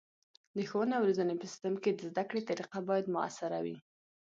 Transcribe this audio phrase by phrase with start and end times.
[0.55, 3.77] د ښوونې او روزنې په سیستم کې د زده کړې طریقه باید مؤثره وي.